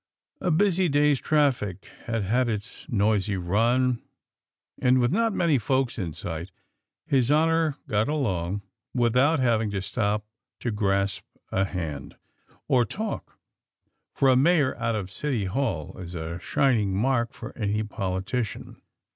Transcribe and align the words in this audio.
A 0.41 0.49
busy 0.49 0.89
day's 0.89 1.19
traffic 1.19 1.85
had 2.05 2.23
had 2.23 2.49
its 2.49 2.87
noisy 2.89 3.37
run; 3.37 4.01
and 4.81 4.97
with 4.99 5.11
not 5.11 5.31
many 5.31 5.59
folks 5.59 5.99
in 5.99 6.13
sight, 6.13 6.49
His 7.05 7.29
Honor 7.29 7.77
got 7.87 8.07
along 8.09 8.63
without 8.95 9.39
having 9.39 9.69
to 9.69 9.81
stop 9.83 10.25
to 10.61 10.71
grasp 10.71 11.21
a 11.51 11.65
hand, 11.65 12.15
or 12.67 12.83
talk; 12.83 13.37
for 14.11 14.29
a 14.29 14.35
Mayor 14.35 14.75
out 14.79 14.95
of 14.95 15.11
City 15.11 15.45
Hall 15.45 15.95
is 15.99 16.15
a 16.15 16.39
shining 16.39 16.95
mark 16.95 17.31
for 17.31 17.55
any 17.55 17.83
politician. 17.83 18.81